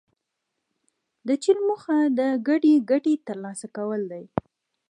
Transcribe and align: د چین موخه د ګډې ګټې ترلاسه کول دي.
د 1.27 1.29
چین 1.43 1.57
موخه 1.67 1.97
د 2.19 2.19
ګډې 2.47 2.73
ګټې 2.91 3.15
ترلاسه 3.27 3.67
کول 3.77 4.01
دي. 4.11 4.25